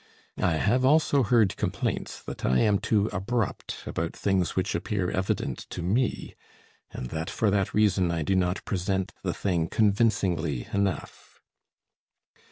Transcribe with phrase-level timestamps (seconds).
[0.41, 5.67] I have also heard complaints that I am too abrupt about things which appear evident
[5.69, 6.33] to me,
[6.89, 11.39] and that for that reason I do not present the thing convincingly enough.